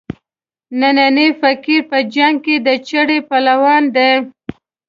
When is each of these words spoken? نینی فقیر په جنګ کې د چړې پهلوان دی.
نینی 0.79 1.27
فقیر 1.41 1.81
په 1.89 1.97
جنګ 2.13 2.35
کې 2.45 2.55
د 2.65 2.67
چړې 2.87 3.17
پهلوان 3.29 3.83
دی. 3.95 4.11